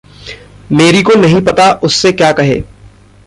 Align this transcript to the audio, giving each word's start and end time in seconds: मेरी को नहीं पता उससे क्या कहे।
मेरी 0.71 1.03
को 1.03 1.13
नहीं 1.13 1.41
पता 1.41 1.71
उससे 1.73 2.11
क्या 2.11 2.31
कहे। 2.31 2.63